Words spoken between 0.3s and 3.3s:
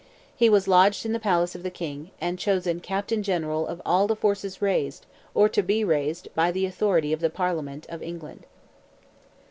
He was lodged in the palace of the king, and chosen "Captain